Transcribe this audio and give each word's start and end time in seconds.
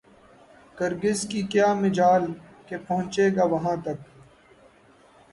کرگس 0.77 1.19
کی 1.31 1.41
کیا 1.51 1.73
مجال 1.73 2.23
کہ 2.67 2.77
پہنچے 2.87 3.27
گا 3.35 3.43
وہاں 3.43 3.75
تک 3.85 3.97